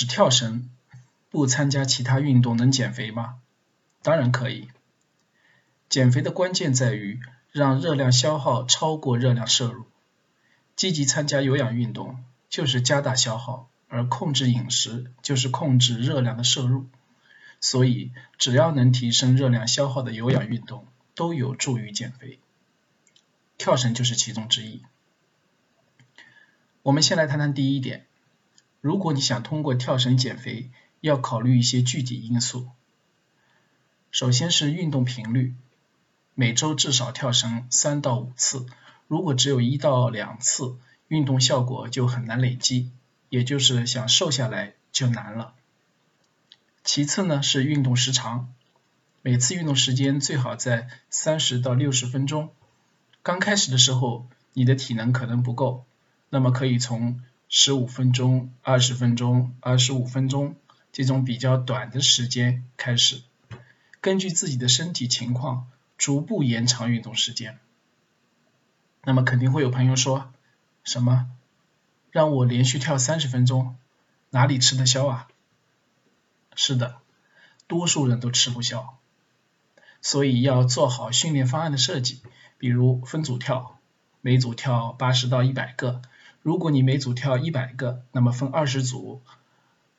[0.00, 0.70] 只跳绳，
[1.28, 3.34] 不参加其他运动能减肥吗？
[4.00, 4.70] 当然可以。
[5.90, 7.20] 减肥的关键在于
[7.52, 9.84] 让热量消耗超过热量摄入。
[10.74, 16.86] 积极参加有氧运动就是加大消耗，而控制饮食就是控制热量的摄入。
[17.60, 22.38] 所以，只要能提升热量消耗的有氧运动，都有助于减肥。
[23.58, 24.80] 跳绳就是其中之一。
[26.80, 28.06] 我们先来谈谈第一点，
[28.80, 32.68] 如果你想通过跳绳减肥，要考虑一些具体因素。
[34.10, 35.54] 首先是运动频率，
[36.34, 38.66] 每周至少跳绳三到五次，
[39.06, 40.76] 如果只有一到两次，
[41.08, 42.90] 运动效果就很难累积，
[43.28, 45.54] 也就是想瘦下来就难了。
[46.82, 48.52] 其次呢是运动时长，
[49.20, 52.50] 每次运动时间最好在三十到六十分钟。
[53.22, 55.84] 刚开始的时候，你的体能可能不够，
[56.30, 57.20] 那么可以从
[57.52, 60.54] 十五分钟、二十分钟、二十五分钟
[60.92, 63.22] 这种比较短的时间开始，
[64.00, 65.66] 根据自己的身体情况
[65.98, 67.58] 逐步延长运动时间。
[69.02, 70.32] 那么肯定会有朋友说，
[70.84, 71.26] 什么
[72.12, 73.74] 让我连续跳三十分钟，
[74.30, 75.26] 哪里吃得消啊？
[76.54, 76.98] 是的，
[77.66, 78.96] 多数人都吃不消，
[80.00, 82.22] 所以要做好训练方案的设计。
[82.58, 83.76] 比如分组跳，
[84.20, 86.00] 每组跳八十到一百个。
[86.42, 89.22] 如果你每组跳一百个，那么分二十组，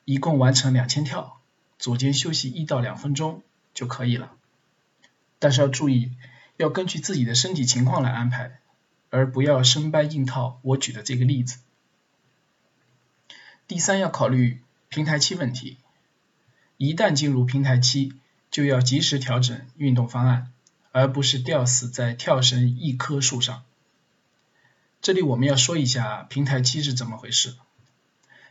[0.04, 1.40] 一共完成两千跳，
[1.78, 3.42] 组间休息一到两分钟
[3.74, 4.32] 就可以了。
[5.38, 6.12] 但是要注意，
[6.56, 8.58] 要根据自己的身体情况来安排，
[9.10, 11.58] 而不要生搬硬套我举的这个例子。
[13.66, 15.76] 第三，要考虑平台期问题，
[16.76, 18.12] 一旦进入平台期，
[18.50, 20.52] 就要及时调整运动方案。
[20.94, 23.64] 而不是吊死在跳绳一棵树上。
[25.02, 27.56] 这里我们要说一下平台期是怎么回事。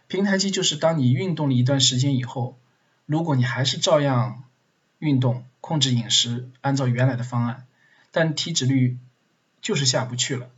[0.07, 2.59] 平台期就是当你运动了一段时间以后，
[3.05, 4.44] 如果你还是照样
[4.99, 7.66] 运动、控制饮食、按照原来的方案，
[8.11, 8.97] 但体脂率
[9.62, 10.50] 就是下不去了，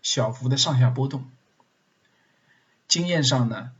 [0.00, 1.30] 小幅的上下波动。
[2.88, 3.72] 经验上呢，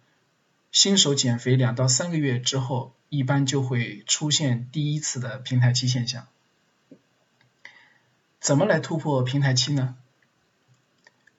[0.70, 6.26] 新手减肥两到三个月之后，一般就会出现第一次的平台期现象。
[8.38, 9.96] 怎么来突破平台期呢？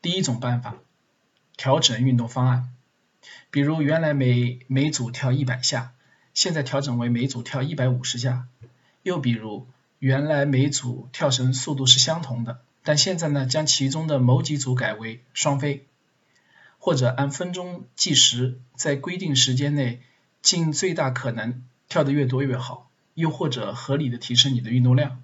[0.05, 0.75] 第一种办法，
[1.57, 2.71] 调整运动方案，
[3.49, 5.93] 比如原来每每组跳一百下，
[6.35, 8.45] 现在调整为每组跳一百五十下；
[9.01, 9.67] 又比如
[9.97, 15.87] 原来每组跳绳速度是相同的，但现在呢将其中的某几组改为双飞，
[16.77, 20.03] 或者按分钟计时，在规定时间内
[20.43, 25.23] 尽最大可能跳得越多越好；又或者合理的提升你的运动量。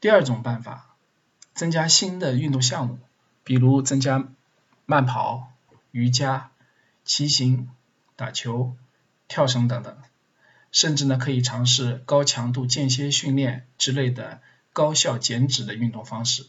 [0.00, 0.93] 第二种办法，
[1.54, 2.98] 增加新的运动项目，
[3.44, 4.28] 比如增加
[4.86, 5.52] 慢跑、
[5.92, 6.50] 瑜伽、
[7.04, 7.68] 骑行、
[8.16, 8.74] 打球、
[9.28, 9.96] 跳绳等等，
[10.72, 14.40] 甚至呢可以尝试高强度间歇训练之类的
[14.72, 16.46] 高效减脂的运动方式。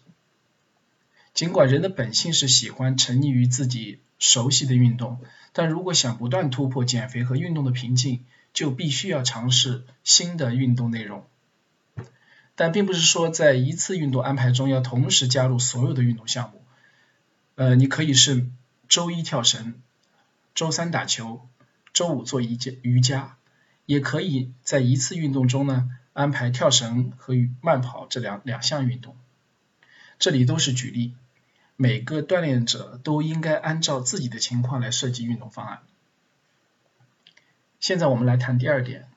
[1.34, 5.20] 尽管人的本性是喜欢沉溺于自己熟悉的运动，
[5.54, 11.28] 但如果想不断突破减肥和运动的瓶颈，就必须要尝试新的运动内容。
[12.56, 16.64] 但并不是说在一次运动安排中要同时加入所有的运动项目，
[17.56, 18.48] 呃，你可以是
[18.88, 19.82] 周一跳绳，
[20.54, 21.48] 周三打球，
[21.94, 23.36] 周五做瑜伽，瑜伽，
[23.86, 29.18] 也可以在一次运动中呢安排跳绳和慢跑这两两项运动。
[30.18, 31.14] 这里都是举例，
[31.76, 35.80] 每个锻炼者都应该按照自己的情况来设计运动方案。
[37.82, 39.10] 现在我们来谈第二点，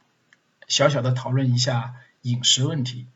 [0.66, 3.06] 小小的讨论一下饮食问题。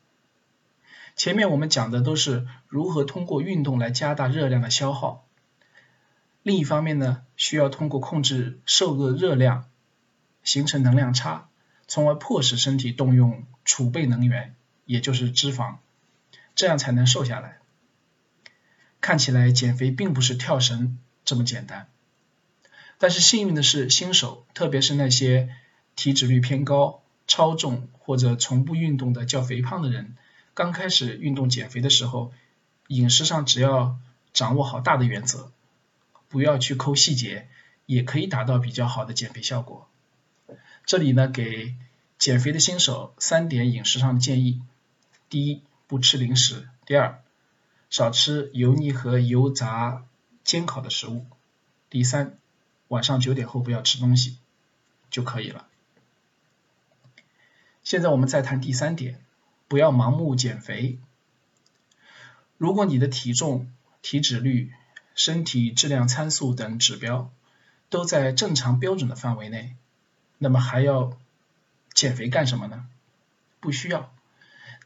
[1.15, 5.27] 前面我们讲的都是如何通过运动来加大热量的消耗，
[6.43, 9.67] 另一方面呢，需要通过控制受热热量，
[10.43, 11.49] 形成能量差，
[11.87, 14.57] 从而迫使身体动用储备能源，
[14.87, 15.77] 也就是脂肪，
[16.55, 17.59] 这样才能瘦下来。
[19.01, 21.89] 看起来减肥并不是跳绳这么简单，
[22.99, 25.55] 但是幸运的是，新手，特别是那些
[25.95, 30.17] 体脂率偏高、超重或者从不运动的较肥胖的人。
[30.55, 32.33] 刚开始运动减肥的时候，
[32.89, 33.99] 饮食上只要
[34.35, 35.51] 掌握好大的原则，
[36.29, 37.49] 不要去抠细节，
[37.87, 39.89] 也可以达到比较好的减肥效果。
[40.85, 41.75] 这里呢，给
[42.19, 44.61] 减肥的新手三点饮食上的建议：
[45.31, 47.23] 第一，不吃零食；第二，
[47.89, 50.05] 少吃油腻和油炸、
[50.45, 51.25] 煎烤的食物；
[51.89, 52.37] 第三，
[52.89, 54.37] 晚上九点后不要吃东西
[55.11, 55.67] 就可以了。
[57.83, 59.19] 现在我们再谈第三点。
[59.73, 60.99] 不要盲目减肥。
[62.59, 63.73] 如果你的体重、
[64.03, 64.71] 体脂率、
[65.15, 67.33] 身体质量参数等指标
[67.89, 69.75] 都在正常标准的范围内，
[70.37, 71.17] 那么还要
[71.95, 72.85] 减肥干什么呢？
[73.61, 74.13] 不需要。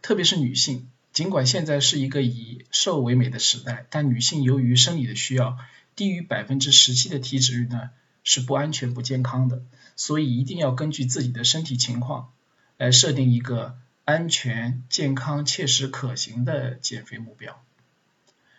[0.03, 5.59] 特别是女性，尽管现在是一个以瘦为美的时代，但女性由于生理的需要，
[5.97, 7.91] 低于百分之十七的体脂率呢
[8.23, 9.65] 是不安全、不健康的。
[9.97, 12.31] 所以一定要根据自己的身体情况
[12.77, 17.61] 来设定一个安全、健康、切实可行的减肥目标。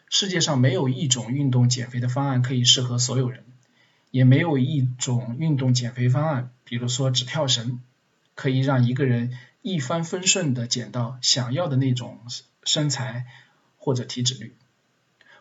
[0.09, 3.45] 世界上没有一种运动减肥的方案可以适合所有人，
[4.11, 7.79] 也没有一种运动减肥方案，比如说只跳绳，
[8.35, 12.19] 可以让一个人一帆风顺地减到想要的那种
[12.65, 13.25] 身材
[13.77, 14.53] 或者体脂率。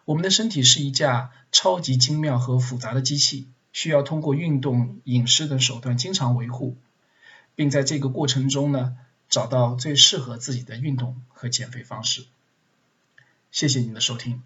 [0.04, 6.76] 我们的身体是一架超级精妙和复杂的机器，需要通过运动、饮食等手段经常维护，
[7.56, 8.96] 并在这个过程中呢，
[9.28, 12.26] 找到最适合自己的运动和减肥方式。
[13.50, 14.42] 谢谢您的收听。